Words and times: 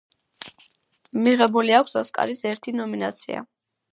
მიღებული 1.27 1.77
აქვს 1.81 1.95
ოსკარის 2.03 2.43
ერთი 2.53 2.75
ნომინაცია. 2.81 3.47